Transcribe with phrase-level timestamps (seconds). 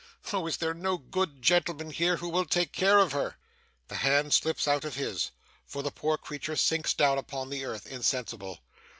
[0.33, 0.47] Oh!
[0.47, 3.37] is there no good gentleman here, who will take care of her!'
[3.87, 5.29] The hand slips out of his,
[5.67, 8.61] for the poor creature sinks down upon the earth, insensible.